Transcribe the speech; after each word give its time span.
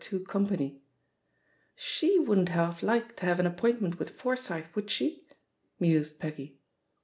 2 0.05 0.21
company. 0.21 0.81
^^She 1.77 2.25
wouldn't 2.25 2.49
half 2.49 2.81
like 2.81 3.15
to 3.17 3.25
have 3.27 3.39
an 3.39 3.45
appointment 3.45 3.99
with 3.99 4.09
Forsyth, 4.09 4.75
would 4.75 4.89
she?'* 4.89 5.27
mused 5.79 6.17
Peggy. 6.17 6.57